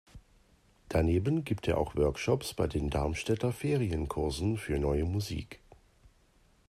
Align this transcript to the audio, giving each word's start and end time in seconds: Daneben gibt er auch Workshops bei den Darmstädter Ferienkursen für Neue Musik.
Daneben 0.89 1.43
gibt 1.43 1.67
er 1.67 1.77
auch 1.77 1.95
Workshops 1.95 2.55
bei 2.55 2.65
den 2.65 2.89
Darmstädter 2.89 3.51
Ferienkursen 3.53 4.57
für 4.57 4.79
Neue 4.79 5.05
Musik. 5.05 5.59